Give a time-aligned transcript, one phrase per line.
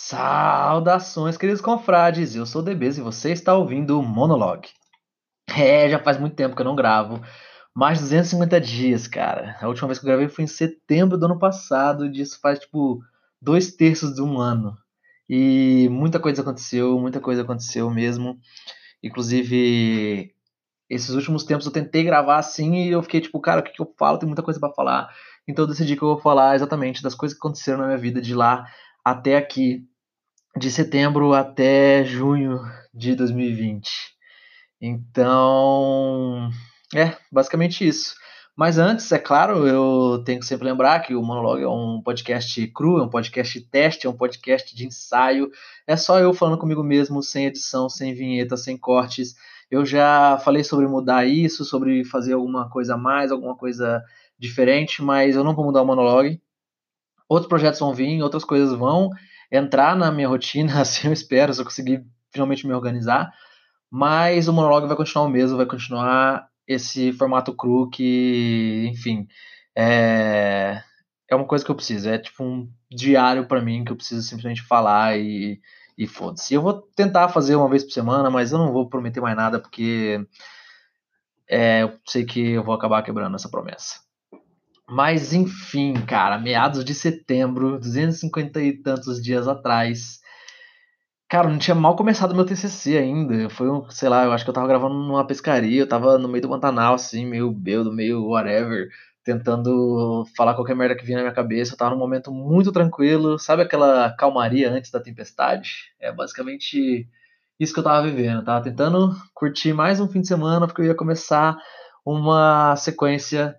[0.00, 2.36] Saudações, queridos confrades!
[2.36, 4.68] Eu sou o DBs e você está ouvindo o Monologue.
[5.48, 7.20] É, já faz muito tempo que eu não gravo.
[7.74, 9.56] Mais de 250 dias, cara.
[9.60, 12.06] A última vez que eu gravei foi em setembro do ano passado.
[12.06, 13.00] E disso faz, tipo,
[13.42, 14.78] dois terços de um ano.
[15.28, 18.38] E muita coisa aconteceu, muita coisa aconteceu mesmo.
[19.02, 20.32] Inclusive,
[20.88, 23.82] esses últimos tempos eu tentei gravar assim e eu fiquei tipo, cara, o que, que
[23.82, 24.16] eu falo?
[24.16, 25.12] Tem muita coisa para falar.
[25.46, 28.20] Então eu decidi que eu vou falar exatamente das coisas que aconteceram na minha vida
[28.20, 28.64] de lá
[29.10, 29.84] até aqui,
[30.56, 32.60] de setembro até junho
[32.92, 33.90] de 2020.
[34.80, 36.50] Então,
[36.94, 38.14] é basicamente isso.
[38.56, 42.66] Mas antes, é claro, eu tenho que sempre lembrar que o Monologue é um podcast
[42.68, 45.48] cru, é um podcast teste, é um podcast de ensaio.
[45.86, 49.36] É só eu falando comigo mesmo, sem edição, sem vinheta, sem cortes.
[49.70, 54.02] Eu já falei sobre mudar isso, sobre fazer alguma coisa a mais, alguma coisa
[54.36, 56.40] diferente, mas eu não vou mudar o Monologue
[57.28, 59.10] outros projetos vão vir, outras coisas vão
[59.50, 63.32] entrar na minha rotina, assim eu espero, se eu conseguir finalmente me organizar.
[63.90, 69.26] Mas o monólogo vai continuar o mesmo, vai continuar esse formato cru que, enfim,
[69.74, 70.82] é,
[71.30, 72.08] é uma coisa que eu preciso.
[72.08, 75.60] É tipo um diário para mim que eu preciso simplesmente falar e,
[75.96, 76.52] e foda-se.
[76.52, 79.58] Eu vou tentar fazer uma vez por semana, mas eu não vou prometer mais nada
[79.58, 80.20] porque
[81.48, 84.07] é, eu sei que eu vou acabar quebrando essa promessa.
[84.90, 90.20] Mas enfim, cara, meados de setembro, 250 e tantos dias atrás.
[91.28, 93.50] Cara, não tinha mal começado meu TCC ainda.
[93.50, 96.26] Foi um, sei lá, eu acho que eu tava gravando numa pescaria, eu tava no
[96.26, 98.88] meio do Pantanal, assim, meio beudo, meio whatever,
[99.22, 101.74] tentando falar qualquer merda que vinha na minha cabeça.
[101.74, 105.92] Eu tava num momento muito tranquilo, sabe aquela calmaria antes da tempestade?
[106.00, 107.06] É basicamente
[107.60, 108.38] isso que eu tava vivendo.
[108.38, 111.58] Eu tava tentando curtir mais um fim de semana, porque eu ia começar
[112.06, 113.54] uma sequência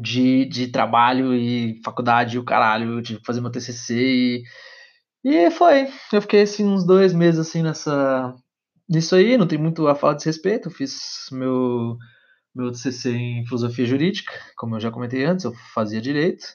[0.00, 4.44] de, de trabalho e faculdade e o caralho, que fazer meu TCC e,
[5.24, 5.88] e foi.
[6.12, 8.34] Eu fiquei assim uns dois meses assim nessa
[8.88, 10.70] nisso aí, não tem muito a falar desse respeito.
[10.70, 11.96] Fiz meu
[12.54, 16.46] meu TCC em filosofia jurídica, como eu já comentei antes, eu fazia direito.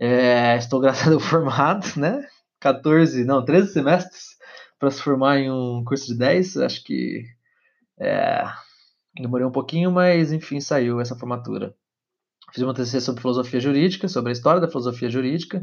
[0.00, 2.26] É, estou graças ao formado, né?
[2.60, 4.36] 14, não, 13 semestres
[4.78, 6.56] para se formar em um curso de 10.
[6.58, 7.24] Acho que
[8.00, 8.44] é,
[9.14, 11.74] demorei um pouquinho, mas enfim, saiu essa formatura.
[12.52, 15.62] Fiz uma TCC sobre filosofia jurídica, sobre a história da filosofia jurídica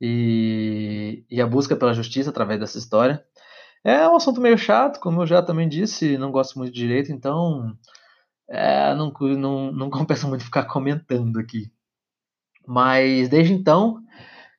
[0.00, 3.24] e, e a busca pela justiça através dessa história.
[3.84, 7.10] É um assunto meio chato, como eu já também disse, não gosto muito de direito,
[7.12, 7.74] então
[8.48, 11.70] é, não, não, não compensa muito ficar comentando aqui.
[12.66, 13.98] Mas desde então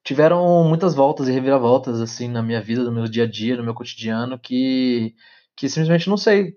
[0.04, 3.64] tiveram muitas voltas e reviravoltas assim na minha vida, no meu dia a dia, no
[3.64, 5.16] meu cotidiano, que,
[5.56, 6.54] que simplesmente não sei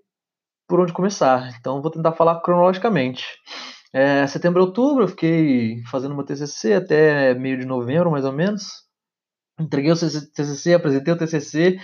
[0.67, 1.55] por onde começar.
[1.59, 3.25] Então vou tentar falar cronologicamente.
[3.97, 8.83] É, setembro, outubro, eu fiquei fazendo meu TCC até meio de novembro, mais ou menos.
[9.57, 11.79] Entreguei o TCC, apresentei o TCC,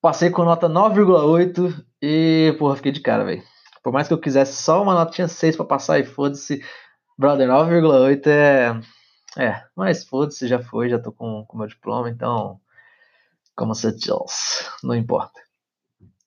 [0.00, 3.44] passei com nota 9,8 e, porra, fiquei de cara, velho.
[3.84, 6.60] Por mais que eu quisesse só uma nota, tinha 6 para passar e foda-se.
[7.16, 8.80] Brother, 9,8 é.
[9.38, 12.60] É, mas foda-se, já foi, já tô com o meu diploma, então.
[13.54, 15.40] Como você diz, não importa.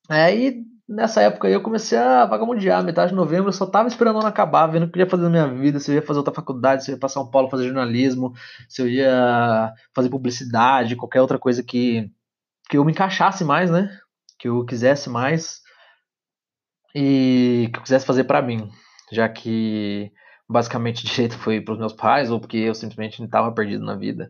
[0.07, 4.15] Aí nessa época aí eu comecei a vagabundear, metade de novembro eu só tava esperando
[4.15, 6.01] o ano acabar, vendo o que eu ia fazer na minha vida, se eu ia
[6.01, 8.33] fazer outra faculdade, se eu ia para São Paulo fazer jornalismo,
[8.69, 12.09] se eu ia fazer publicidade, qualquer outra coisa que,
[12.69, 13.89] que eu me encaixasse mais, né?
[14.39, 15.61] Que eu quisesse mais
[16.95, 18.71] e que eu quisesse fazer para mim,
[19.11, 20.11] já que
[20.49, 24.29] basicamente direito foi para os meus pais ou porque eu simplesmente estava perdido na vida.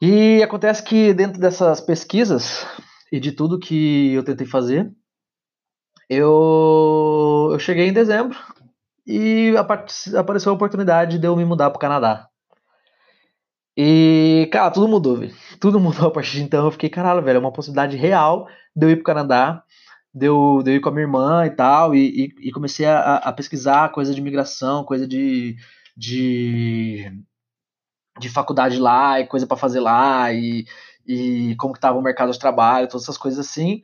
[0.00, 2.66] E acontece que dentro dessas pesquisas
[3.10, 4.90] e de tudo que eu tentei fazer,
[6.12, 8.38] eu, eu cheguei em dezembro
[9.06, 12.28] e apareceu a oportunidade de eu me mudar para o Canadá.
[13.76, 15.34] E, cara, tudo mudou, velho.
[15.58, 16.66] Tudo mudou a partir de então.
[16.66, 18.46] Eu fiquei, caralho, velho, é uma possibilidade real
[18.76, 19.64] de eu ir pro Canadá,
[20.14, 22.84] de eu, de eu ir com a minha irmã e tal, e, e, e comecei
[22.84, 25.56] a, a, pesquisar coisa de imigração, coisa de,
[25.96, 27.10] de,
[28.20, 30.66] de faculdade lá, e coisa para fazer lá, e,
[31.06, 33.82] e como que tava o mercado de trabalho, todas essas coisas assim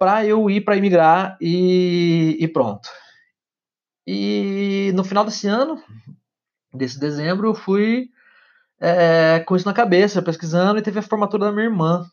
[0.00, 2.88] para eu ir para imigrar e, e, pronto.
[4.06, 5.76] E no final desse ano,
[6.72, 8.08] desse dezembro, eu fui
[8.80, 12.10] é, com isso na cabeça, pesquisando, e teve a formatura da minha irmã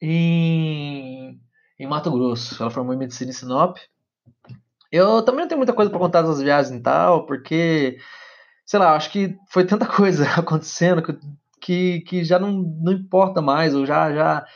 [0.00, 1.38] em,
[1.78, 2.56] em Mato Grosso.
[2.62, 3.76] Ela formou em medicina em Sinop.
[4.90, 7.98] Eu também não tenho muita coisa para contar das viagens e tal, porque,
[8.64, 11.18] sei lá, acho que foi tanta coisa acontecendo que,
[11.60, 14.46] que, que já não, não importa mais, ou já, já.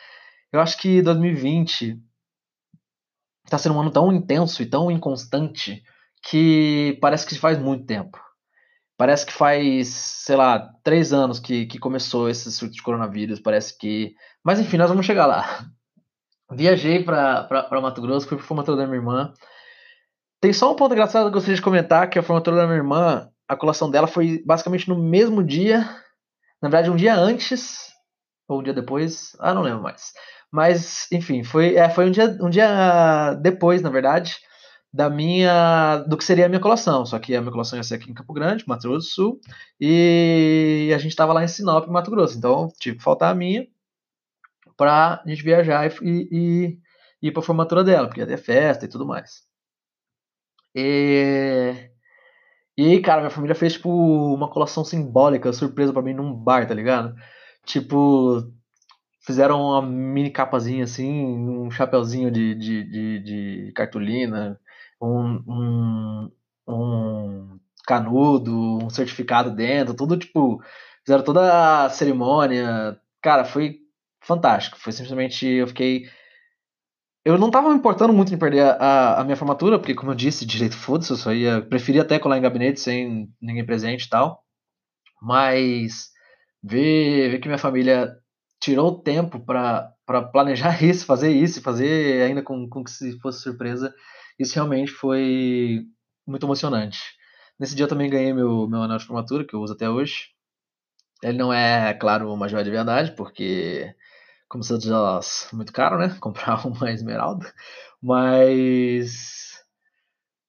[0.51, 2.03] Eu acho que 2020
[3.55, 5.83] está sendo um ano tão intenso e tão inconstante
[6.23, 8.19] que parece que faz muito tempo.
[8.97, 13.41] Parece que faz, sei lá, três anos que, que começou esse surto de coronavírus.
[13.41, 14.15] Parece que
[14.45, 15.67] Mas enfim, nós vamos chegar lá.
[16.51, 17.49] Viajei para
[17.83, 19.33] Mato Grosso, fui para formatura da minha irmã.
[20.41, 22.77] Tem só um ponto engraçado que eu gostaria de comentar, que a formatura da minha
[22.77, 25.79] irmã, a colação dela foi basicamente no mesmo dia,
[26.61, 27.91] na verdade um dia antes,
[28.47, 30.13] ou um dia depois, ah, não lembro mais.
[30.55, 34.37] Mas, enfim, foi, é, foi um, dia, um dia depois, na verdade,
[34.93, 37.05] da minha do que seria a minha colação.
[37.05, 39.41] Só que a minha colação ia ser aqui em Campo Grande, Mato Grosso do Sul,
[39.81, 42.39] e a gente estava lá em Sinop, Mato Grosso.
[42.39, 43.67] Então, tive que faltar a minha
[44.77, 46.79] para a gente viajar e, e,
[47.21, 49.43] e ir para a formatura dela, porque ia ter festa e tudo mais.
[50.73, 51.75] E,
[52.77, 56.75] e cara, minha família fez tipo uma colação simbólica, surpresa para mim num bar, tá
[56.75, 57.13] ligado?
[57.67, 58.55] Tipo,
[59.25, 64.61] fizeram uma mini capazinha assim, um chapeuzinho de, de, de, de cartolina,
[65.01, 66.31] um, um,
[66.69, 70.63] um, canudo, um certificado dentro, tudo tipo,
[71.05, 72.99] fizeram toda a cerimônia.
[73.23, 73.81] Cara, foi
[74.21, 74.79] fantástico.
[74.79, 76.09] Foi simplesmente, eu fiquei.
[77.25, 80.15] Eu não tava me importando muito em perder a, a minha formatura, porque, como eu
[80.15, 81.63] disse, direito foda-se, eu só ia.
[81.63, 84.45] Preferia até colar em gabinete sem ninguém presente e tal.
[85.23, 86.11] Mas
[86.63, 88.15] ver, ver que minha família
[88.65, 93.43] tirou o tempo para planejar isso, fazer isso, fazer ainda com, com que se fosse
[93.43, 93.95] surpresa,
[94.39, 95.83] isso realmente foi
[96.27, 96.99] muito emocionante.
[97.59, 100.29] Nesse dia eu também ganhei meu, meu anel de formatura, que eu uso até hoje.
[101.23, 103.95] Ele não é, claro, uma joia de verdade, porque,
[104.49, 104.91] como se diz,
[105.53, 106.17] muito caro, né?
[106.21, 107.53] Comprar uma esmeralda.
[108.03, 109.44] Mas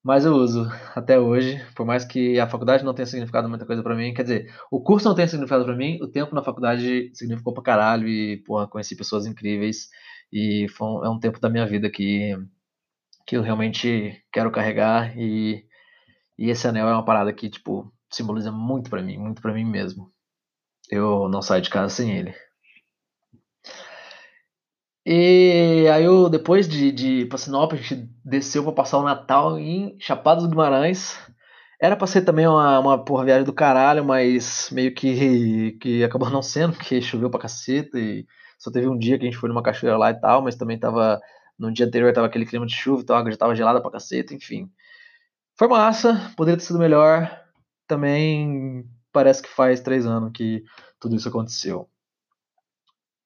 [0.06, 3.82] mas eu uso até hoje, por mais que a faculdade não tenha significado muita coisa
[3.82, 7.10] para mim, quer dizer, o curso não tenha significado para mim, o tempo na faculdade
[7.12, 9.88] significou pra caralho e, porra, conheci pessoas incríveis
[10.32, 12.38] e foi um, é um tempo da minha vida que,
[13.26, 15.66] que eu realmente quero carregar e,
[16.38, 19.64] e esse anel é uma parada que, tipo, simboliza muito para mim, muito para mim
[19.64, 20.12] mesmo.
[20.88, 22.32] Eu não saio de casa sem ele.
[25.08, 29.04] E aí eu, depois de, de ir pra Sinop, a gente desceu pra passar o
[29.04, 31.16] Natal em Chapada dos Guimarães.
[31.80, 36.28] Era pra ser também uma, uma porra viagem do caralho, mas meio que, que acabou
[36.30, 38.26] não sendo, porque choveu pra caceta e
[38.58, 40.78] só teve um dia que a gente foi numa cachoeira lá e tal, mas também
[40.78, 41.20] tava.
[41.58, 43.90] No dia anterior tava aquele clima de chuva, então a água já tava gelada pra
[43.92, 44.70] caceta, enfim.
[45.58, 47.30] Foi massa, poderia ter sido melhor.
[47.86, 50.64] Também parece que faz três anos que
[51.00, 51.88] tudo isso aconteceu.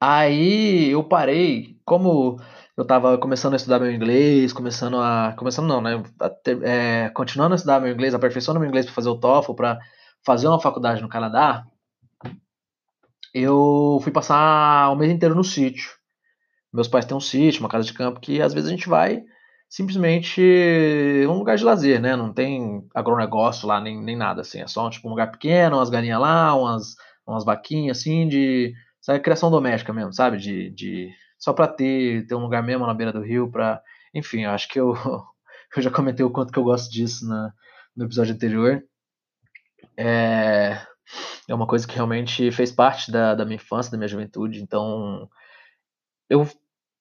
[0.00, 2.41] Aí eu parei, como
[2.76, 5.35] eu estava começando a estudar meu inglês, começando a.
[5.37, 6.02] Começando não, né?
[6.19, 9.52] A ter, é, continuando a estudar meu inglês, aperfeiçoando meu inglês para fazer o TOEFL,
[9.55, 9.79] para
[10.25, 11.67] fazer uma faculdade no Canadá,
[13.35, 15.91] eu fui passar o mês inteiro no sítio.
[16.73, 19.23] Meus pais têm um sítio, uma casa de campo, que às vezes a gente vai
[19.69, 20.41] simplesmente
[21.29, 22.17] um lugar de lazer, né?
[22.17, 24.61] Não tem agronegócio lá, nem, nem nada assim.
[24.61, 29.20] É só tipo, um lugar pequeno, umas galinhas lá, umas, umas vaquinhas assim, de Sabe,
[29.20, 30.37] criação doméstica mesmo, sabe?
[30.37, 33.82] De, de só para ter, ter um lugar mesmo na beira do rio, para,
[34.14, 34.94] enfim, eu acho que eu,
[35.76, 37.52] eu já comentei o quanto que eu gosto disso na,
[37.97, 38.82] no episódio anterior.
[39.97, 40.81] É,
[41.49, 44.62] é uma coisa que realmente fez parte da, da minha infância, da minha juventude.
[44.62, 45.29] Então,
[46.29, 46.47] eu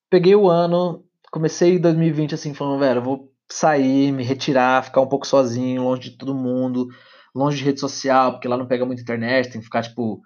[0.09, 5.01] peguei o ano, comecei em 2020 assim, falando, velho, eu vou sair, me retirar, ficar
[5.01, 6.87] um pouco sozinho, longe de todo mundo,
[7.35, 10.21] longe de rede social, porque lá não pega muita internet, tem que ficar, tipo,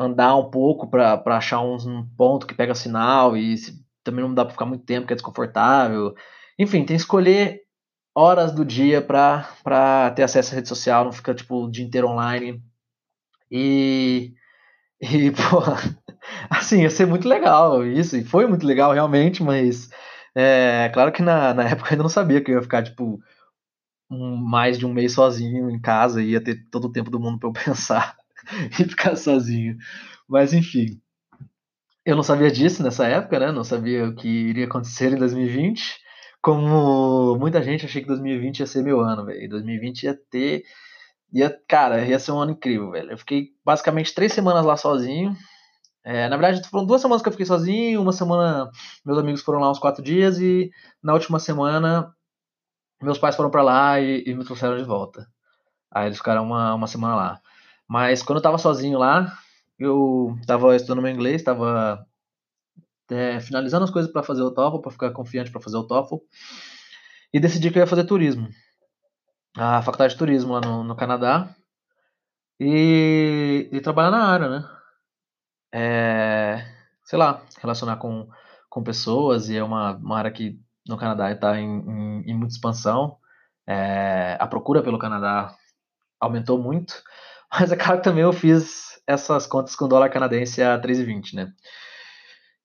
[0.00, 4.44] andar um pouco para achar um, ponto que pega sinal e se, também não dá
[4.44, 6.14] para ficar muito tempo, que é desconfortável.
[6.58, 7.60] Enfim, tem que escolher
[8.14, 12.08] horas do dia para ter acesso à rede social, não fica tipo o dia inteiro
[12.08, 12.62] online.
[13.50, 14.32] E,
[15.00, 15.62] e pô,
[16.48, 19.90] assim, ia ser muito legal isso, e foi muito legal realmente, mas
[20.34, 23.20] é claro que na, na época eu ainda não sabia que eu ia ficar tipo
[24.10, 27.20] um, mais de um mês sozinho em casa e ia ter todo o tempo do
[27.20, 28.16] mundo para eu pensar.
[28.78, 29.76] e ficar sozinho.
[30.28, 31.00] Mas enfim.
[32.04, 33.52] Eu não sabia disso nessa época, né?
[33.52, 35.98] Não sabia o que iria acontecer em 2020.
[36.42, 39.48] Como muita gente achei que 2020 ia ser meu ano, velho.
[39.48, 40.64] 2020 ia ter.
[41.32, 43.10] Ia, cara, ia ser um ano incrível, velho.
[43.12, 45.36] Eu fiquei basicamente três semanas lá sozinho.
[46.02, 48.00] É, na verdade, foram duas semanas que eu fiquei sozinho.
[48.00, 48.70] Uma semana,
[49.04, 50.40] meus amigos foram lá uns quatro dias.
[50.40, 50.70] E
[51.02, 52.14] na última semana,
[53.02, 55.26] meus pais foram para lá e, e, me trouxeram de volta.
[55.90, 57.40] Aí eles ficaram uma, uma semana lá.
[57.90, 59.36] Mas quando eu tava sozinho lá,
[59.76, 62.06] eu tava estudando meu inglês, tava
[63.10, 66.18] é, finalizando as coisas para fazer o TOEFL, para ficar confiante para fazer o TOEFL,
[67.34, 68.48] e decidi que eu ia fazer turismo.
[69.56, 71.52] A faculdade de turismo lá no, no Canadá.
[72.60, 74.70] E, e, trabalhar na área, né?
[75.72, 76.64] É,
[77.04, 78.28] sei lá, relacionar com,
[78.68, 82.54] com pessoas, e é uma, uma área que no Canadá está em, em, em, muita
[82.54, 83.18] expansão.
[83.66, 85.56] É, a procura pelo Canadá
[86.20, 87.02] aumentou muito.
[87.52, 91.52] Mas é claro que também eu fiz essas contas com dólar canadense a 3,20, né?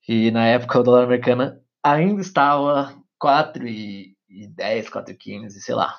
[0.08, 5.98] E na época o dólar americano ainda estava 4,10, 4,15, sei lá.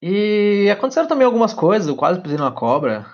[0.00, 3.06] E aconteceram também algumas coisas, eu quase pisei numa cobra.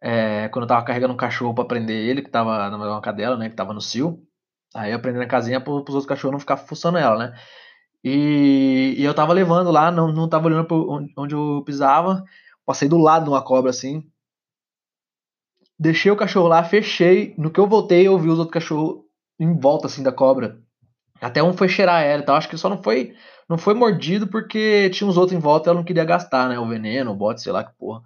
[0.00, 3.48] É, quando eu tava carregando um cachorro para prender ele, que tava numa cadela, né?
[3.48, 4.22] Que tava no cio.
[4.74, 7.38] Aí eu prendi na casinha para os outros cachorros não ficar fuçando ela, né?
[8.04, 12.24] E, e, eu tava levando lá, não, não tava olhando onde, onde eu pisava.
[12.64, 14.08] Passei do lado de uma cobra assim.
[15.78, 17.34] Deixei o cachorro lá, fechei.
[17.36, 19.04] No que eu voltei, eu vi os outros cachorros
[19.38, 20.60] em volta assim da cobra.
[21.20, 22.36] Até um foi cheirar ela e tal.
[22.36, 23.14] Acho que só não foi
[23.48, 26.58] não foi mordido porque tinha uns outros em volta e ela não queria gastar, né?
[26.58, 28.02] O veneno, o bote, sei lá que porra.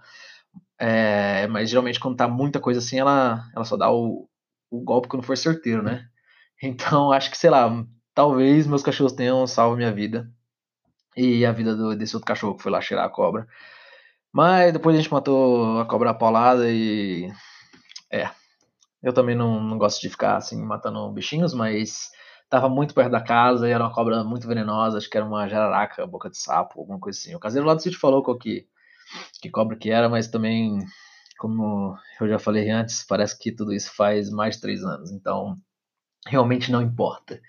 [0.78, 4.28] É, mas geralmente quando tá muita coisa assim, ela, ela só dá o,
[4.70, 6.08] o golpe quando for certeiro, né?
[6.62, 7.70] Então acho que, sei lá,
[8.14, 10.30] talvez meus cachorros tenham salvo minha vida.
[11.16, 13.46] E a vida do, desse outro cachorro que foi lá cheirar a cobra.
[14.36, 17.32] Mas depois a gente matou a cobra paulada e.
[18.12, 18.28] É.
[19.02, 22.10] Eu também não, não gosto de ficar assim matando bichinhos, mas
[22.50, 25.48] tava muito perto da casa e era uma cobra muito venenosa, acho que era uma
[25.48, 27.34] jararaca, boca de sapo, alguma coisa assim.
[27.34, 28.66] O caseiro lá do sítio falou qual que,
[29.40, 30.80] que cobra que era, mas também,
[31.38, 35.56] como eu já falei antes, parece que tudo isso faz mais de três anos, então
[36.26, 37.40] realmente não importa.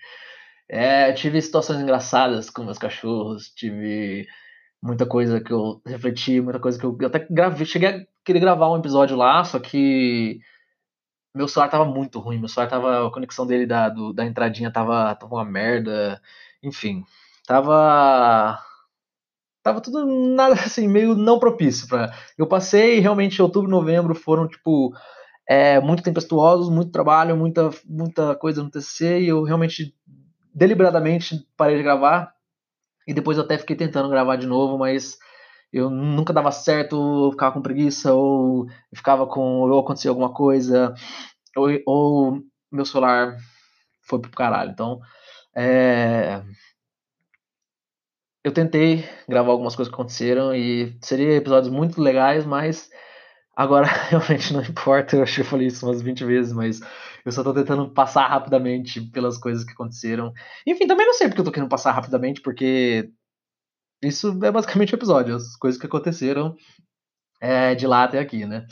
[0.70, 4.26] É, tive situações engraçadas com meus cachorros, tive
[4.82, 8.40] muita coisa que eu refleti, muita coisa que eu, eu até gravei, cheguei a querer
[8.40, 10.40] gravar um episódio lá, só que
[11.38, 13.08] meu celular tava muito ruim, meu celular tava.
[13.08, 16.22] A conexão dele da, do, da entradinha tava, tava uma merda.
[16.64, 17.04] Enfim.
[17.46, 18.60] Tava.
[19.64, 24.94] Tava tudo nada assim, meio não propício para Eu passei realmente outubro, novembro foram, tipo,
[25.48, 29.94] é, muito tempestuosos, muito trabalho, muita, muita coisa no TCC, e eu realmente
[30.54, 32.34] deliberadamente parei de gravar.
[33.08, 35.18] E depois eu até fiquei tentando gravar de novo, mas
[35.72, 39.42] eu nunca dava certo, ficava com preguiça, ou ficava com.
[39.42, 40.94] ou acontecia alguma coisa,
[41.56, 43.38] ou, ou meu celular
[44.04, 44.72] foi pro caralho.
[44.72, 45.00] Então,
[45.56, 46.44] é,
[48.44, 52.90] eu tentei gravar algumas coisas que aconteceram e seriam episódios muito legais, mas
[53.56, 55.18] agora realmente não importa.
[55.18, 56.80] Eu acho que eu falei isso umas 20 vezes, mas
[57.28, 60.32] eu só tô tentando passar rapidamente pelas coisas que aconteceram.
[60.66, 63.10] Enfim, também não sei porque eu tô querendo passar rapidamente, porque
[64.02, 66.56] isso é basicamente o episódio, as coisas que aconteceram
[67.42, 68.66] é, de lá até aqui, né?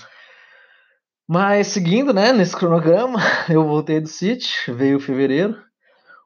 [1.28, 3.20] Mas seguindo, né, nesse cronograma,
[3.50, 5.62] eu voltei do City, veio fevereiro,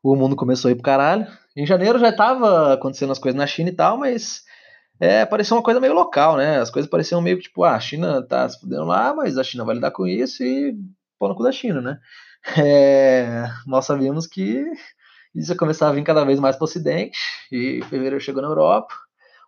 [0.04, 1.26] o mundo começou a ir pro caralho.
[1.58, 4.44] Em janeiro já tava acontecendo as coisas na China e tal, mas
[5.00, 6.60] é, parecia uma coisa meio local, né?
[6.60, 9.66] As coisas pareciam meio tipo, ah, a China tá se fudendo lá, mas a China
[9.66, 10.78] vai lidar com isso e
[11.20, 12.00] pô no cu da China, né?
[12.58, 14.64] É, nós sabíamos que
[15.36, 17.20] isso ia começar a vir cada vez mais pro ocidente,
[17.52, 18.96] e fevereiro chegou na Europa,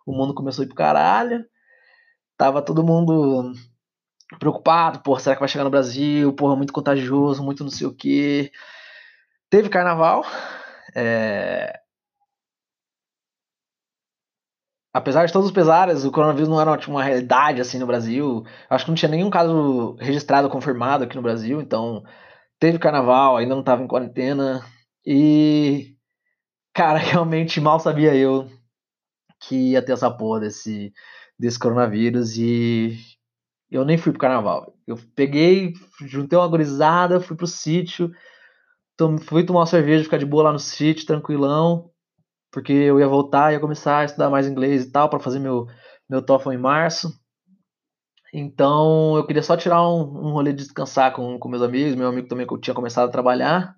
[0.06, 1.42] o mundo começou a ir pro caralho,
[2.36, 3.54] tava todo mundo
[4.38, 7.94] preocupado, porra, será que vai chegar no Brasil, porra, muito contagioso, muito não sei o
[7.94, 8.52] que.
[9.48, 10.24] Teve carnaval,
[10.94, 11.81] é...
[14.92, 18.44] apesar de todos os pesares, o coronavírus não era uma realidade assim no Brasil.
[18.68, 22.02] Acho que não tinha nenhum caso registrado, confirmado aqui no Brasil, então
[22.58, 24.64] teve carnaval, ainda não estava em quarentena,
[25.04, 25.96] e,
[26.74, 28.48] cara, realmente mal sabia eu
[29.40, 30.92] que ia ter essa porra desse,
[31.38, 32.96] desse coronavírus e
[33.70, 34.74] eu nem fui pro carnaval.
[34.86, 35.72] Eu peguei,
[36.02, 38.10] juntei uma gurizada, fui pro sítio,
[39.22, 41.90] fui tomar uma cerveja, ficar de boa lá no sítio, tranquilão,
[42.52, 45.66] porque eu ia voltar, ia começar a estudar mais inglês e tal, para fazer meu,
[46.08, 47.10] meu TOEFL em março.
[48.32, 52.08] Então eu queria só tirar um, um rolê de descansar com, com meus amigos, meu
[52.08, 53.74] amigo também que eu tinha começado a trabalhar.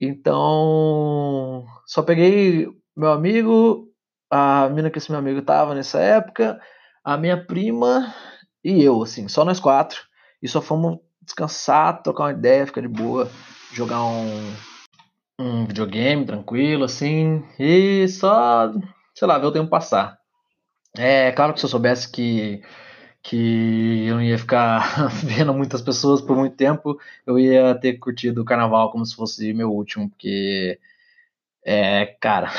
[0.00, 3.88] Então, só peguei meu amigo,
[4.30, 6.60] a menina que esse meu amigo tava nessa época,
[7.04, 8.14] a minha prima
[8.62, 10.00] e eu, assim, só nós quatro.
[10.42, 13.30] E só fomos descansar, trocar uma ideia, ficar de boa,
[13.72, 14.54] jogar um,
[15.40, 18.70] um videogame tranquilo, assim, e só,
[19.14, 20.18] sei lá, ver o tempo passar.
[20.96, 22.62] É claro que se eu soubesse que
[23.22, 28.42] que eu não ia ficar vendo muitas pessoas por muito tempo, eu ia ter curtido
[28.42, 30.78] o carnaval como se fosse meu último, porque
[31.64, 32.50] é, cara,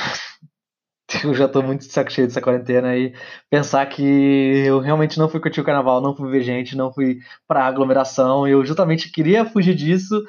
[1.24, 3.14] eu já tô muito de saco cheio dessa quarentena e
[3.50, 7.20] pensar que eu realmente não fui curtir o carnaval, não fui ver gente, não fui
[7.48, 10.24] pra aglomeração, eu justamente queria fugir disso.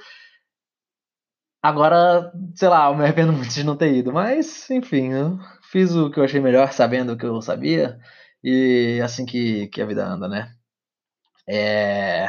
[1.62, 5.38] Agora, sei lá, eu me arrependo muito de não ter ido, mas enfim, eu
[5.71, 7.99] fiz o que eu achei melhor, sabendo o que eu sabia.
[8.42, 10.52] E assim que, que a vida anda, né?
[11.49, 12.26] É...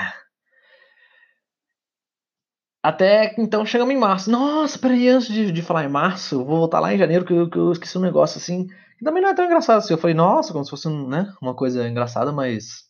[2.83, 4.29] Até então chegamos em março.
[4.29, 7.49] Nossa, peraí, antes de, de falar em março, vou voltar lá em janeiro que eu,
[7.49, 8.67] que eu esqueci um negócio assim.
[8.99, 9.93] Que também não é tão engraçado assim.
[9.93, 12.83] Eu falei, nossa, como se fosse né, uma coisa engraçada, mas.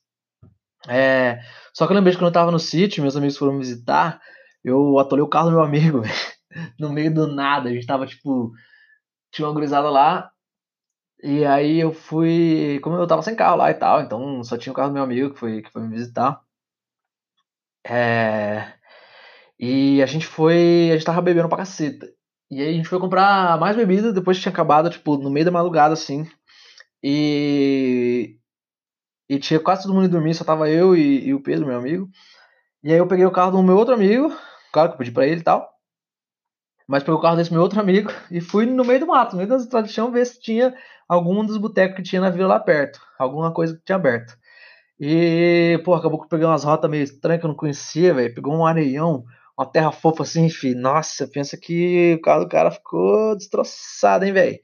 [0.90, 1.40] É...
[1.74, 4.20] Só que eu lembrei que quando eu tava no sítio, meus amigos foram me visitar.
[4.64, 6.02] Eu atolei o carro do meu amigo,
[6.80, 7.70] no meio do nada.
[7.70, 8.52] A gente tava, tipo,
[9.32, 10.32] tinha uma gurizada lá,
[11.24, 14.74] e aí eu fui, como eu tava sem carro lá e tal, então só tinha
[14.74, 16.42] o carro do meu amigo que foi, que foi me visitar.
[17.86, 18.74] É...
[19.60, 22.08] E a gente foi, a gente tava bebendo pra caceta.
[22.52, 25.46] E aí a gente foi comprar mais bebida depois que tinha acabado, tipo, no meio
[25.46, 26.28] da madrugada, assim.
[27.02, 28.38] E.
[29.30, 32.10] E tinha quase todo mundo dormir, só tava eu e, e, o Pedro, meu amigo.
[32.84, 34.30] E aí eu peguei o carro do meu outro amigo,
[34.74, 35.72] claro que eu pedi pra ele e tal.
[36.88, 39.38] Mas peguei o carro desse meu outro amigo e fui no meio do mato, no
[39.38, 40.76] meio das chão, ver se tinha
[41.08, 43.00] algum dos botecos que tinha na vila lá perto.
[43.18, 44.36] Alguma coisa que tinha aberto.
[45.00, 48.34] E, pô, acabou que eu peguei umas rotas meio estranhas que eu não conhecia, velho.
[48.34, 49.24] Pegou um areião,
[49.58, 50.74] uma terra fofa assim, enfim.
[50.76, 54.60] Nossa, pensa que o carro do cara ficou destroçado, hein, velho.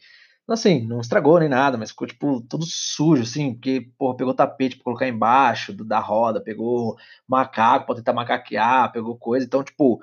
[0.54, 4.76] Assim, não estragou nem nada, mas ficou, tipo, tudo sujo, assim, porque, porra, pegou tapete
[4.76, 9.46] pra colocar embaixo do, da roda, pegou macaco pra tentar macaquear, pegou coisa.
[9.46, 10.00] Então, tipo,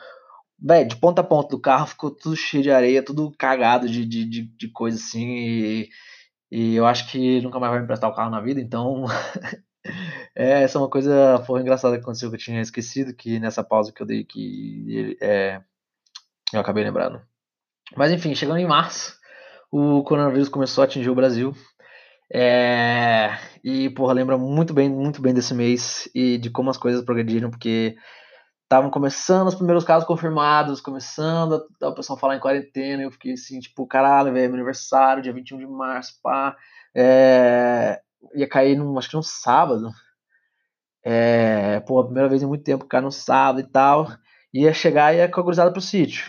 [0.59, 4.05] velho, de ponta a ponta do carro ficou tudo cheio de areia, tudo cagado de,
[4.07, 5.27] de, de, de coisa assim.
[5.27, 5.91] E,
[6.51, 9.05] e eu acho que nunca mais vai me emprestar o carro na vida, então.
[10.35, 13.65] é, essa é uma coisa foi engraçada que aconteceu que eu tinha esquecido, que nessa
[13.65, 15.61] pausa que eu dei, que é,
[16.53, 17.21] eu acabei lembrando.
[17.97, 19.17] Mas enfim, chegando em março
[19.71, 21.55] o coronavírus começou a atingir o Brasil.
[22.33, 27.05] É, e, porra, lembra muito bem, muito bem desse mês e de como as coisas
[27.05, 27.97] progrediram, porque
[28.67, 33.33] estavam começando os primeiros casos confirmados, começando a, o pessoal falar em quarentena, eu fiquei
[33.33, 36.57] assim, tipo, caralho, velho, meu aniversário, dia 21 de março, pá,
[36.95, 38.01] é,
[38.35, 39.91] ia cair, num, acho que num sábado,
[41.05, 44.09] é, pô, a primeira vez em muito tempo, cair no sábado e tal,
[44.53, 46.25] ia chegar e ia com a cruzada pro sítio,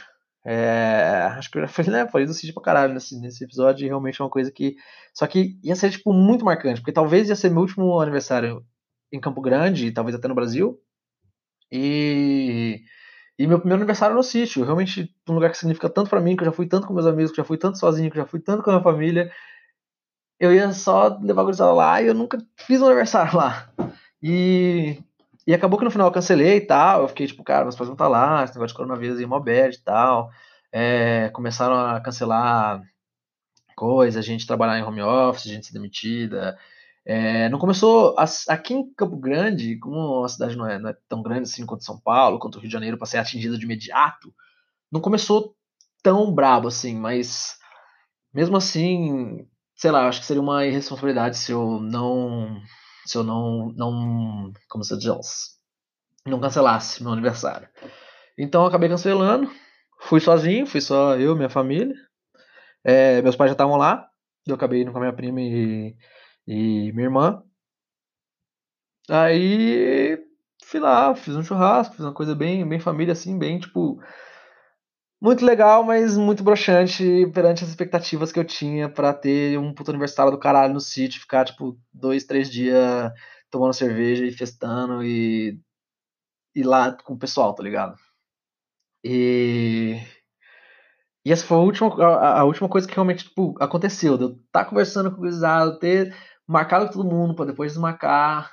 [0.49, 2.07] é, acho que eu já falei, né?
[2.07, 4.77] Falei do Cid pra caralho nesse, nesse episódio, e realmente é uma coisa que.
[5.13, 8.65] Só que ia ser, tipo, muito marcante, porque talvez ia ser meu último aniversário
[9.11, 10.79] em Campo Grande, talvez até no Brasil.
[11.69, 12.81] E.
[13.39, 16.41] E meu primeiro aniversário no sítio, realmente um lugar que significa tanto para mim, que
[16.43, 18.23] eu já fui tanto com meus amigos, que eu já fui tanto sozinho, que eu
[18.23, 19.31] já fui tanto com a minha família.
[20.39, 23.69] Eu ia só levar a gurizada lá e eu nunca fiz um aniversário lá.
[24.23, 25.03] E
[25.47, 27.03] e acabou que no final eu cancelei e tal.
[27.03, 29.27] Eu fiquei tipo, cara, meus pais vão estar tá lá, esse negócio de coronavírus em
[29.27, 30.29] bad e tal.
[30.71, 32.83] É, começaram a cancelar
[33.73, 36.57] coisas, a gente trabalhar em home office, a gente ser demitida.
[37.05, 38.13] É, não começou
[38.49, 41.85] aqui em Campo Grande, como a cidade não é, não é, tão grande assim quanto
[41.85, 44.33] São Paulo, quanto o Rio de Janeiro, para ser atingida de imediato,
[44.91, 45.55] não começou
[46.03, 47.57] tão brabo assim, mas
[48.33, 52.61] mesmo assim, sei lá, acho que seria uma irresponsabilidade se eu não
[53.09, 55.57] se eu não, não como se diz,
[56.25, 57.67] não cancelasse meu aniversário.
[58.37, 59.49] Então eu acabei cancelando,
[60.01, 61.95] fui sozinho, fui só eu, minha família.
[62.83, 64.07] É, meus pais já estavam lá,
[64.45, 65.95] eu acabei indo com a minha prima e,
[66.47, 67.43] e minha irmã.
[69.09, 70.17] Aí
[70.63, 73.99] fui lá, fiz um churrasco, fiz uma coisa bem, bem família, assim, bem tipo
[75.19, 79.91] muito legal, mas muito broxante perante as expectativas que eu tinha para ter um puto
[79.91, 83.11] aniversário do caralho no sítio, ficar, tipo, dois, três dias
[83.49, 85.59] tomando cerveja e festando e
[86.55, 87.95] ir lá com o pessoal, tá ligado?
[89.03, 89.99] E.
[91.25, 94.17] E essa foi a última, a, a última coisa que realmente tipo, aconteceu.
[94.17, 96.15] De eu estar tá conversando com o gurizado, ter
[96.47, 98.51] marcado todo mundo para depois desmarcar.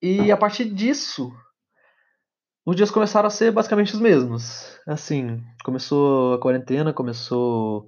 [0.00, 1.32] E a partir disso,
[2.64, 4.78] os dias começaram a ser basicamente os mesmos.
[4.86, 7.86] Assim, começou a quarentena, começou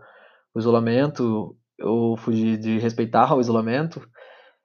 [0.54, 4.06] o isolamento, eu fui de, respeitar o isolamento.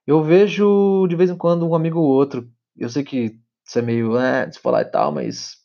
[0.05, 2.49] Eu vejo de vez em quando um amigo ou outro.
[2.77, 5.57] Eu sei que isso é meio é, de falar e tal, mas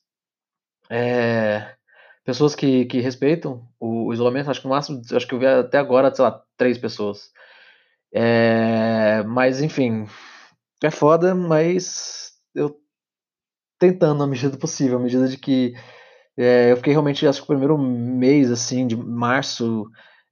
[0.91, 1.75] é,
[2.25, 5.47] pessoas que, que respeitam o, o, isolamento, acho que no máximo, acho que eu vi
[5.47, 7.31] até agora, sei lá, três pessoas.
[8.13, 10.07] É, mas enfim,
[10.83, 12.84] é foda, mas eu
[13.79, 15.75] tentando na medida do possível, à medida de que
[16.37, 19.87] é, eu fiquei realmente, acho que o primeiro mês, assim, de março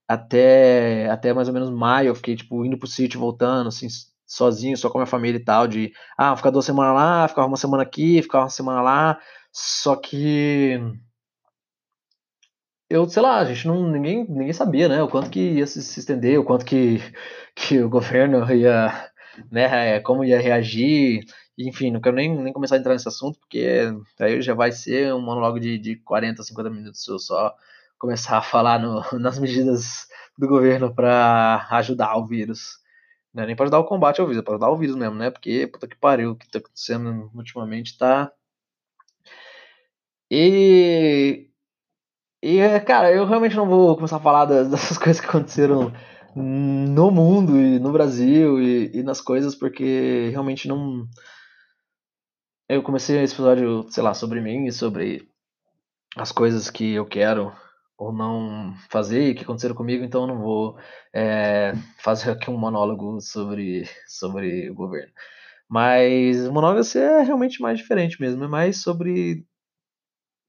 [0.09, 3.87] até, até mais ou menos maio, eu fiquei, tipo, indo pro sítio, voltando, assim,
[4.27, 7.47] sozinho, só com a minha família e tal, de, ah, ficar duas semanas lá, ficar
[7.47, 9.19] uma semana aqui, ficar uma semana lá,
[9.53, 10.81] só que
[12.91, 15.83] eu, sei lá, a gente não, ninguém, ninguém sabia, né, o quanto que ia se,
[15.83, 16.99] se estender, o quanto que,
[17.57, 19.11] que o governo ia,
[19.51, 21.25] né, como ia reagir,
[21.59, 25.15] enfim, não quero nem, nem começar a entrar nesse assunto, porque aí já vai ser
[25.15, 27.55] um monólogo de, de 40, 50 minutos se eu só
[27.99, 32.81] começar a falar no, nas medidas do governo para ajudar o vírus.
[33.33, 35.15] Não é nem para ajudar o combate ao vírus, é para ajudar o vírus mesmo,
[35.15, 35.31] né?
[35.31, 38.33] Porque, puta que pariu, o que tá acontecendo ultimamente tá.
[40.31, 41.49] E.
[42.43, 45.93] E, cara, eu realmente não vou começar a falar das, dessas coisas que aconteceram
[46.35, 51.07] no mundo e no Brasil e, e nas coisas, porque realmente não
[52.69, 55.29] eu comecei esse episódio, sei lá, sobre mim e sobre
[56.17, 57.53] as coisas que eu quero
[57.99, 60.79] ou não fazer e que aconteceram comigo, então eu não vou
[61.15, 65.13] é, fazer aqui um monólogo sobre, sobre o governo.
[65.69, 69.47] Mas o monólogo é realmente mais diferente mesmo, é mais sobre,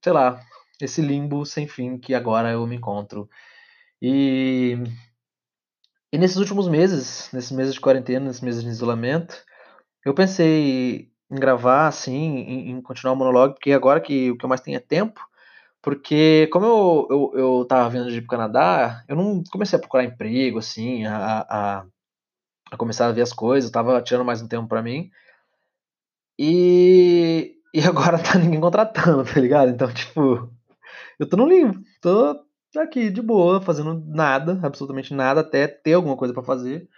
[0.03, 0.39] sei lá,
[0.81, 3.29] esse limbo sem fim que agora eu me encontro.
[4.01, 4.77] E,
[6.13, 9.35] e nesses últimos meses, nesses meses de quarentena, nesses meses de isolamento,
[10.05, 14.45] eu pensei em gravar, assim, em, em continuar o monólogo, porque agora que o que
[14.45, 15.19] eu mais tenho é tempo,
[15.81, 19.79] porque como eu, eu, eu tava vindo de ir pro Canadá, eu não comecei a
[19.79, 21.85] procurar emprego, assim, a, a,
[22.71, 25.09] a começar a ver as coisas, eu tava tirando mais um tempo para mim.
[26.37, 29.71] E, e agora tá ninguém contratando, tá ligado?
[29.71, 30.47] Então, tipo,
[31.17, 32.39] eu tô no limbo, tô
[32.81, 36.89] aqui de boa, fazendo nada, absolutamente nada, até ter alguma coisa para fazer.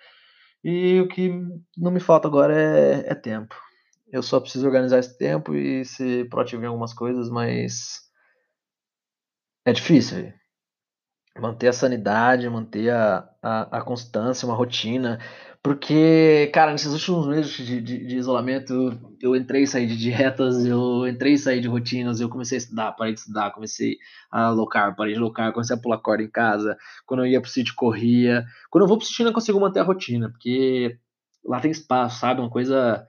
[0.63, 1.29] E o que
[1.77, 3.55] não me falta agora é, é tempo.
[4.11, 8.01] Eu só preciso organizar esse tempo e ser proativo em algumas coisas, mas
[9.65, 10.31] é difícil.
[11.37, 15.19] Manter a sanidade, manter a, a, a constância, uma rotina.
[15.65, 20.63] Porque, cara, nesses últimos meses de, de, de, isolamento, eu entrei e saí de dietas,
[20.63, 23.97] eu entrei e saí de rotinas, eu comecei a estudar, parei de estudar, comecei
[24.29, 26.77] a alocar, parei de alocar, comecei a pular corda em casa.
[27.03, 28.45] Quando eu ia pro sítio, corria.
[28.69, 30.99] Quando eu vou pro sítio, eu não consigo manter a rotina, porque
[31.43, 32.41] lá tem espaço, sabe?
[32.41, 33.03] Uma coisa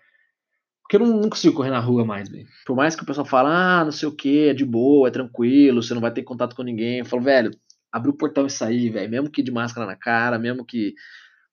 [0.80, 2.46] porque eu não, consigo correr na rua mais, velho.
[2.64, 5.10] Por mais que o pessoal fale, ah, não sei o que, é de boa, é
[5.10, 7.00] tranquilo, você não vai ter contato com ninguém.
[7.00, 7.50] Eu falo, velho,
[7.92, 9.10] abre o portão e sair, velho.
[9.10, 10.94] Mesmo que de máscara na cara, mesmo que.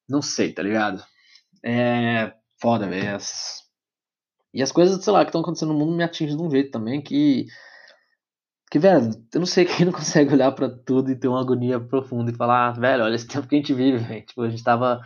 [0.07, 1.03] Não sei, tá ligado?
[1.63, 2.33] É.
[2.61, 3.17] Foda, velho.
[4.53, 6.71] E as coisas, sei lá, que estão acontecendo no mundo me atingem de um jeito
[6.71, 7.47] também que.
[8.71, 11.79] Que, velho, eu não sei quem não consegue olhar para tudo e ter uma agonia
[11.79, 14.25] profunda e falar, ah, velho, olha esse tempo que a gente vive, velho.
[14.25, 15.01] Tipo, a gente tava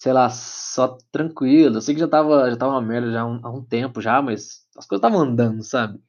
[0.00, 1.76] sei lá, só tranquilo.
[1.76, 4.00] Eu sei que já tava, já tava uma merda já há um, há um tempo
[4.00, 6.00] já, mas as coisas estavam andando, sabe?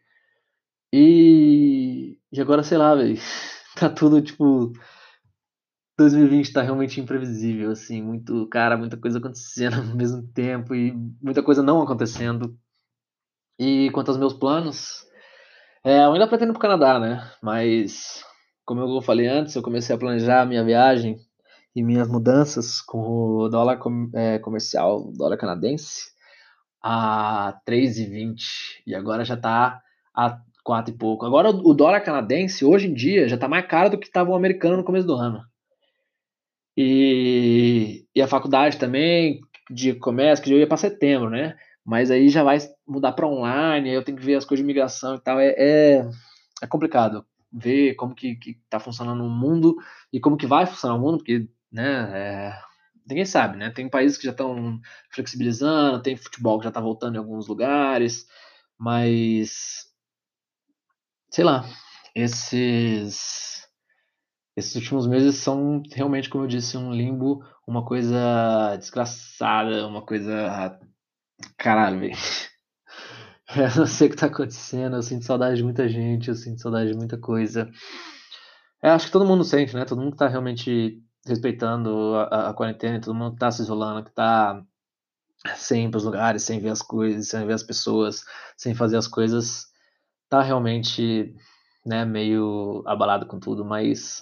[0.93, 3.17] E, e agora, sei lá, velho,
[3.75, 4.71] tá tudo tipo
[6.01, 11.41] 2020 tá realmente imprevisível, assim, muito, cara, muita coisa acontecendo ao mesmo tempo e muita
[11.43, 12.57] coisa não acontecendo.
[13.59, 15.05] E quanto aos meus planos,
[15.83, 17.31] é, eu ainda pretendo ir pro Canadá, né?
[17.41, 18.23] Mas,
[18.65, 21.17] como eu falei antes, eu comecei a planejar minha viagem
[21.75, 26.11] e minhas mudanças com o dólar com, é, comercial, o dólar canadense,
[26.81, 29.81] a 3,20 e agora já está
[30.13, 31.25] a 4 e pouco.
[31.25, 34.35] Agora o dólar canadense, hoje em dia, já está mais caro do que estava o
[34.35, 35.50] americano no começo do ano.
[36.83, 39.39] E, e a faculdade também,
[39.69, 41.55] de comércio, que eu ia para setembro, né?
[41.85, 44.67] Mas aí já vai mudar para online, aí eu tenho que ver as coisas de
[44.67, 45.39] migração e tal.
[45.39, 46.09] É, é,
[46.61, 49.75] é complicado ver como que, que tá funcionando o mundo
[50.11, 52.11] e como que vai funcionar o mundo, porque né?
[52.13, 52.59] É,
[53.07, 53.69] ninguém sabe, né?
[53.69, 54.79] Tem países que já estão
[55.11, 58.25] flexibilizando, tem futebol que já está voltando em alguns lugares,
[58.77, 59.85] mas
[61.29, 61.63] sei lá,
[62.15, 63.60] esses
[64.55, 70.79] esses últimos meses são realmente, como eu disse, um limbo, uma coisa desgraçada, uma coisa
[71.57, 72.15] caralho, velho.
[73.53, 76.61] Eu não sei o que tá acontecendo, eu sinto saudade de muita gente, eu sinto
[76.61, 77.69] saudade de muita coisa.
[78.81, 79.83] Eu acho que todo mundo sente, né?
[79.83, 84.63] Todo mundo tá realmente respeitando a, a quarentena, todo mundo tá se isolando, que tá
[85.55, 88.23] sem ir pros lugares, sem ver as coisas, sem ver as pessoas,
[88.55, 89.67] sem fazer as coisas,
[90.29, 91.35] tá realmente,
[91.85, 94.21] né, meio abalado com tudo, mas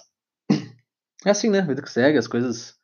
[1.24, 2.74] é assim, né, vida que segue, as coisas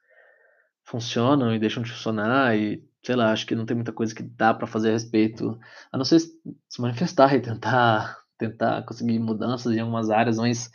[0.84, 4.22] funcionam e deixam de funcionar e, sei lá, acho que não tem muita coisa que
[4.22, 5.58] dá para fazer a respeito,
[5.92, 10.70] a não ser se manifestar e tentar tentar conseguir mudanças em algumas áreas, mas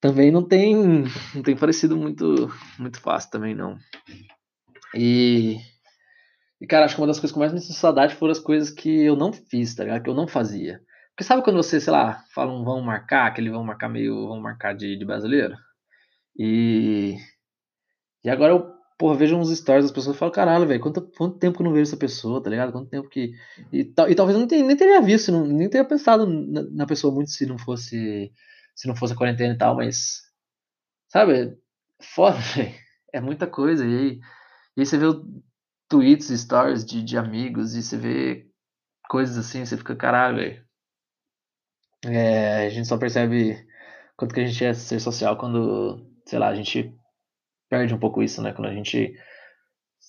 [0.00, 3.78] também não tem não tem parecido muito muito fácil também não.
[4.94, 5.58] E
[6.60, 9.04] e cara, acho que uma das coisas que mais me saudade foram as coisas que
[9.04, 10.02] eu não fiz, tá ligado?
[10.02, 10.80] Que eu não fazia.
[11.10, 14.40] Porque sabe quando você, sei lá, fala um vão marcar, aquele vão marcar meio vão
[14.40, 15.54] marcar de, de brasileiro?
[16.38, 17.16] E
[18.26, 21.38] e agora eu, porra, vejo uns stories das pessoas e falo, caralho, velho, quanto, quanto
[21.38, 22.72] tempo que eu não vejo essa pessoa, tá ligado?
[22.72, 23.32] Quanto tempo que.
[23.72, 27.14] E, e talvez eu tenha, nem teria visto, não, nem teria pensado na, na pessoa
[27.14, 28.32] muito se não fosse
[28.74, 30.22] se não fosse a quarentena e tal, mas.
[31.08, 31.56] Sabe?
[32.02, 32.74] Foda, velho.
[33.12, 33.86] É muita coisa.
[33.86, 34.20] E aí,
[34.76, 35.06] e aí você vê
[35.88, 38.50] tweets, stories de, de amigos, e você vê
[39.08, 40.66] coisas assim, você fica, caralho, velho.
[42.04, 43.66] É, a gente só percebe
[44.16, 46.94] quanto que a gente é ser social quando, sei lá, a gente
[47.68, 48.52] perde um pouco isso, né?
[48.52, 49.14] Quando a gente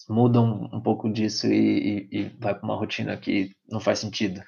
[0.10, 4.00] muda um, um pouco disso e, e, e vai pra uma rotina que não faz
[4.00, 4.42] sentido.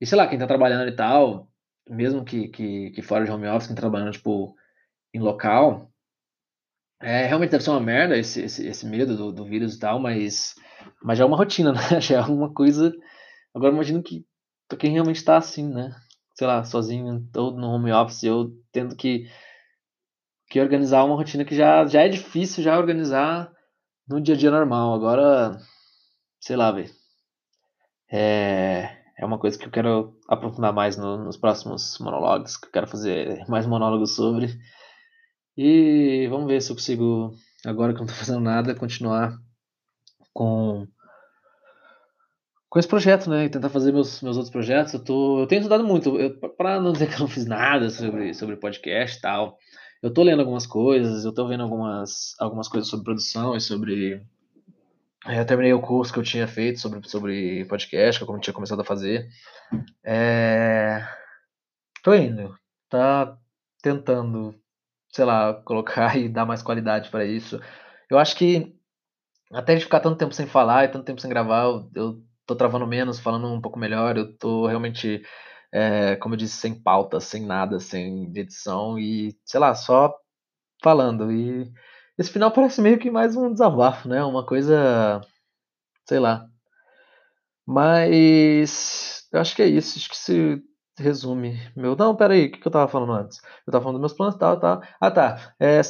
[0.00, 1.48] E sei lá, quem tá trabalhando e tal,
[1.88, 4.54] mesmo que, que, que fora de home office, que trabalhando, tipo,
[5.12, 5.90] em local,
[7.00, 9.98] é, realmente deve ser uma merda esse, esse, esse medo do, do vírus e tal,
[10.00, 10.54] mas,
[11.02, 12.00] mas já é uma rotina, né?
[12.00, 12.92] Já é uma coisa.
[13.54, 14.24] Agora imagino que
[14.78, 15.94] quem realmente tá assim, né?
[16.34, 19.28] Sei lá, sozinho, todo no home office, eu tendo que,
[20.54, 23.50] que organizar uma rotina que já, já é difícil já organizar
[24.08, 24.94] no dia a dia normal.
[24.94, 25.58] Agora,
[26.38, 26.88] sei lá, velho.
[28.08, 28.88] É,
[29.18, 32.86] é uma coisa que eu quero aprofundar mais no, nos próximos monólogos, que eu quero
[32.86, 34.56] fazer mais monólogos sobre.
[35.56, 37.34] E vamos ver se eu consigo,
[37.66, 39.36] agora que eu não tô fazendo nada, continuar
[40.32, 40.86] com
[42.68, 43.48] com esse projeto, né?
[43.48, 44.94] Tentar fazer meus, meus outros projetos.
[44.94, 46.16] Eu, tô, eu tenho estudado muito,
[46.56, 49.58] para não dizer que eu não fiz nada sobre, sobre podcast e tal.
[50.04, 54.22] Eu tô lendo algumas coisas, eu tô vendo algumas, algumas coisas sobre produção e sobre.
[55.26, 58.52] É, eu terminei o curso que eu tinha feito sobre, sobre podcast, que eu tinha
[58.52, 59.26] começado a fazer.
[60.04, 61.08] É...
[62.02, 62.54] Tô indo,
[62.90, 63.38] tá
[63.82, 64.54] tentando,
[65.10, 67.58] sei lá, colocar e dar mais qualidade para isso.
[68.10, 68.76] Eu acho que
[69.50, 72.54] até de ficar tanto tempo sem falar e tanto tempo sem gravar, eu, eu tô
[72.54, 75.24] travando menos, falando um pouco melhor, eu tô realmente,
[75.74, 80.14] é, como eu disse, sem pauta, sem nada, sem edição e, sei lá, só
[80.80, 81.32] falando.
[81.32, 81.68] E
[82.16, 84.22] esse final parece meio que mais um desabafo, né?
[84.24, 85.20] Uma coisa,
[86.06, 86.46] sei lá.
[87.66, 90.62] Mas eu acho que é isso, acho que se
[90.96, 91.58] resume.
[91.76, 93.40] Meu, não, peraí, o que, eu tava falando antes?
[93.66, 94.82] Eu tava falando dos meus planos e tal, tal.
[95.00, 95.54] Ah, tá.
[95.58, 95.80] É,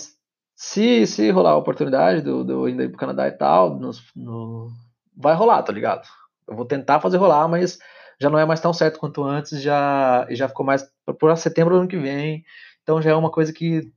[0.55, 4.71] se, se rolar a oportunidade do, do ainda ir pro Canadá e tal, no, no,
[5.15, 6.09] vai rolar, tá ligado?
[6.49, 7.79] Eu vou tentar fazer rolar, mas
[8.21, 11.81] já não é mais tão certo quanto antes, já já ficou mais para setembro do
[11.81, 12.45] ano que vem.
[12.83, 13.93] Então já é uma coisa que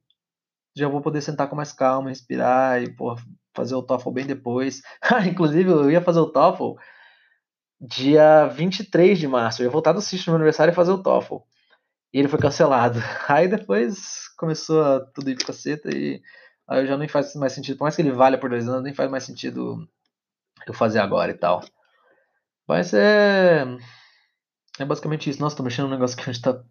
[0.75, 3.15] já vou poder sentar com mais calma, respirar e pô,
[3.55, 4.81] fazer o TOEFL bem depois.
[5.27, 6.75] Inclusive, eu ia fazer o TOEFL
[7.81, 9.61] dia 23 de março.
[9.61, 11.37] Eu ia voltar do sítio no meu aniversário e fazer o TOEFL.
[12.13, 12.99] E ele foi cancelado.
[13.27, 16.21] Aí depois começou a tudo ir de caceta e
[16.67, 17.77] aí já nem faz mais sentido.
[17.77, 19.87] Por mais que ele valha por dois anos, nem faz mais sentido
[20.67, 21.63] eu fazer agora e tal.
[22.67, 23.65] Mas é.
[24.79, 25.41] É basicamente isso.
[25.41, 26.61] Nossa, tô mexendo num negócio que a gente tá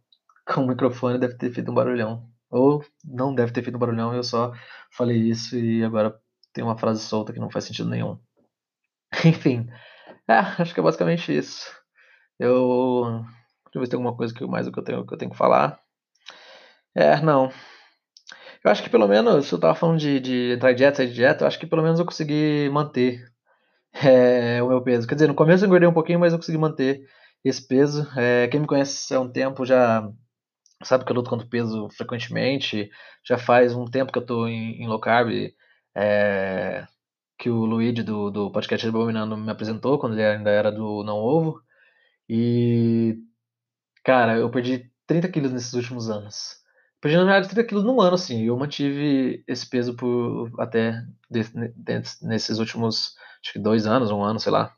[0.46, 2.28] com o microfone, deve ter feito um barulhão.
[2.50, 4.52] Ou não deve ter feito um barulhão, eu só
[4.92, 6.16] falei isso e agora
[6.52, 8.18] tem uma frase solta que não faz sentido nenhum.
[9.24, 9.68] Enfim.
[10.28, 11.70] É, acho que é basicamente isso.
[12.38, 13.24] Eu.
[13.66, 15.30] Deixa eu ver se tem alguma coisa que mais que eu tenho que eu tenho
[15.30, 15.80] que falar.
[16.94, 17.50] É, não.
[18.64, 21.08] Eu acho que pelo menos, se eu tava falando de, de entrar em dieta, sair
[21.08, 23.24] de dieta, eu acho que pelo menos eu consegui manter
[23.92, 25.06] é, o meu peso.
[25.06, 27.06] Quer dizer, no começo eu engordei um pouquinho, mas eu consegui manter
[27.48, 28.06] esse peso.
[28.16, 30.10] É, quem me conhece há um tempo já
[30.84, 32.90] sabe que eu luto contra o peso frequentemente.
[33.24, 35.30] Já faz um tempo que eu tô em, em low carb.
[35.94, 36.86] É,
[37.38, 41.16] que o Luigi do, do podcast Abominando me apresentou quando ele ainda era do Não
[41.18, 41.60] Ovo.
[42.28, 43.16] E,
[44.04, 46.56] cara, eu perdi 30 quilos nesses últimos anos.
[47.00, 48.44] Perdi, na verdade, 30 quilos num ano, assim.
[48.44, 51.44] Eu mantive esse peso por até de,
[51.76, 54.74] de, nesses últimos acho que dois anos, um ano, sei lá.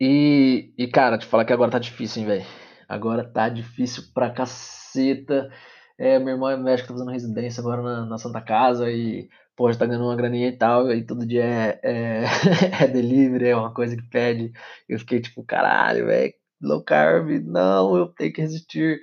[0.00, 2.46] E, e cara, te falar que agora tá difícil, hein, velho.
[2.88, 5.50] Agora tá difícil pra caceta.
[5.98, 9.70] É, meu irmão é médico, tá fazendo residência agora na, na Santa Casa e, pô,
[9.70, 12.24] já tá ganhando uma graninha e tal, e todo dia é, é,
[12.84, 14.52] é delivery, é uma coisa que pede.
[14.88, 16.32] Eu fiquei tipo, caralho, velho,
[16.62, 19.00] low carb, não, eu tenho que resistir.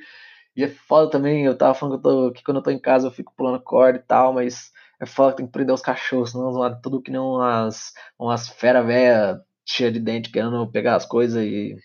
[0.56, 2.80] E é foda também, eu tava falando que, eu tô, que quando eu tô em
[2.80, 5.82] casa eu fico pulando corda e tal, mas é foda que tem que prender os
[5.82, 11.06] cachorros, senão tudo que nem umas, umas fera velha cheia de dente querendo pegar as
[11.06, 11.76] coisas e.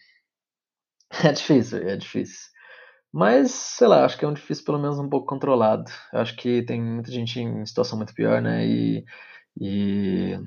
[1.24, 2.50] É difícil, é difícil.
[3.12, 5.90] Mas, sei lá, acho que é um difícil pelo menos um pouco controlado.
[6.12, 8.66] Acho que tem muita gente em situação muito pior, né?
[8.66, 9.04] E.
[9.60, 10.38] e...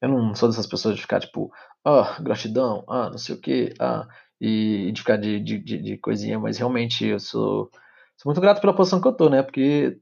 [0.00, 1.52] Eu não sou dessas pessoas de ficar tipo,
[1.84, 4.08] ah, oh, gratidão, ah, não sei o que, ah,
[4.40, 7.70] e de ficar de, de, de, de coisinha, mas realmente eu sou,
[8.16, 9.42] sou muito grato pela posição que eu tô, né?
[9.42, 10.00] Porque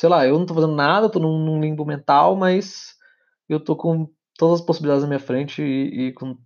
[0.00, 2.94] sei lá, eu não tô fazendo nada, tô num, num limbo mental, mas
[3.48, 6.36] eu tô com todas as possibilidades na minha frente e, e, com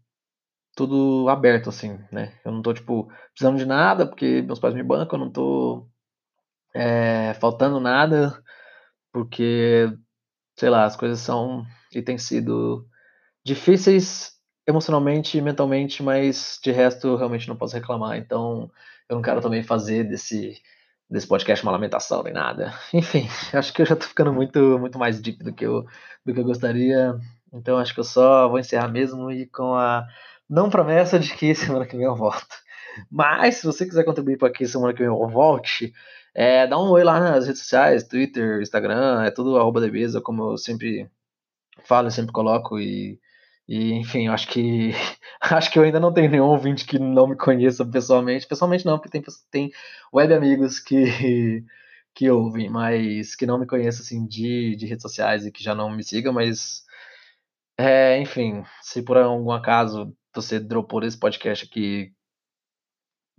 [0.77, 2.39] tudo aberto, assim, né?
[2.45, 5.89] Eu não tô, tipo, precisando de nada, porque meus pais me bancam, eu não tô
[6.75, 8.43] é, faltando nada,
[9.13, 9.91] porque,
[10.59, 12.87] sei lá, as coisas são e têm sido
[13.45, 14.35] difíceis
[14.67, 18.71] emocionalmente e mentalmente, mas de resto eu realmente não posso reclamar, então
[19.09, 20.61] eu não quero também fazer desse
[21.09, 22.75] desse podcast uma lamentação nem nada.
[22.93, 25.87] Enfim, acho que eu já tô ficando muito, muito mais deep do que eu,
[26.25, 27.15] do que eu gostaria.
[27.57, 30.07] Então acho que eu só vou encerrar mesmo e com a
[30.49, 32.57] não promessa de que semana que vem eu volto.
[33.11, 35.93] Mas se você quiser contribuir para que semana que vem eu volte,
[36.35, 39.81] é, dá um oi lá nas redes sociais, Twitter, Instagram, é tudo arroba
[40.23, 41.11] como eu sempre
[41.85, 43.21] falo, eu sempre coloco e
[43.69, 44.93] e, enfim, acho que
[45.41, 48.47] acho que eu ainda não tenho nenhum ouvinte que não me conheça pessoalmente.
[48.47, 49.73] Pessoalmente não, porque tem, tem
[50.13, 51.65] web amigos que,
[52.15, 55.75] que ouvem, mas que não me conheçam assim de, de redes sociais e que já
[55.75, 56.85] não me sigam, mas
[57.79, 62.13] é, enfim, se por algum acaso você dropou esse podcast aqui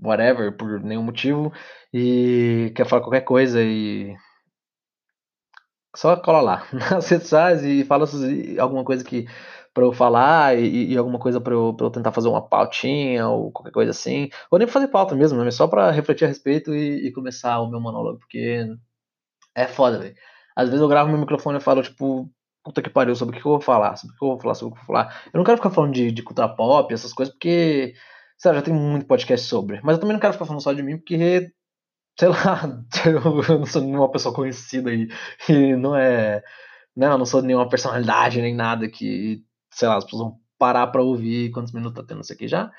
[0.01, 1.51] whatever, por nenhum motivo,
[1.93, 4.15] e quer falar qualquer coisa e.
[5.95, 8.05] Só cola lá nas redes sociais e fala
[8.59, 9.25] alguma coisa que
[9.73, 13.51] para eu falar e, e, alguma coisa para eu, eu tentar fazer uma pautinha ou
[13.51, 14.29] qualquer coisa assim.
[14.51, 17.69] Ou nem fazer pauta mesmo, mas só para refletir a respeito e, e, começar o
[17.69, 18.65] meu monólogo, porque
[19.55, 20.15] é foda, velho.
[20.55, 22.29] Às vezes eu gravo meu microfone e falo, tipo,
[22.67, 24.53] puta que pariu, sobre o que eu vou falar, sobre o que eu vou falar,
[24.55, 25.21] sobre o que eu vou falar.
[25.33, 27.93] Eu não quero ficar falando de, de cultura pop, essas coisas, porque,
[28.37, 29.79] sei lá, já tem muito podcast sobre.
[29.83, 31.49] Mas eu também não quero ficar falando só de mim, porque,
[32.19, 32.83] sei lá,
[33.49, 35.07] eu não sou nenhuma pessoa conhecida e,
[35.49, 36.43] e não é.
[36.95, 40.39] Não, né, eu não sou nenhuma personalidade nem nada que, sei lá, as pessoas vão
[40.57, 42.71] parar pra ouvir quantos minutos tá tendo isso aqui já.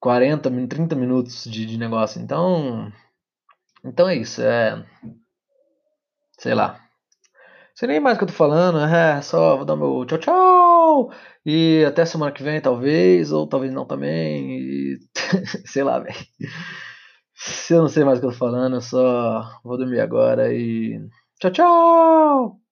[0.00, 2.22] 40, 30 minutos de, de negócio.
[2.22, 2.92] Então.
[3.84, 4.40] Então é isso.
[4.42, 4.84] É.
[6.38, 6.87] Sei lá.
[7.78, 11.12] Sei nem mais o que eu tô falando, é só vou dar meu tchau, tchau!
[11.46, 14.98] E até semana que vem, talvez, ou talvez não também, e...
[15.64, 16.16] sei lá, velho.
[17.34, 20.52] Se eu não sei mais o que eu tô falando, eu só vou dormir agora
[20.52, 21.00] e.
[21.40, 22.67] Tchau, tchau!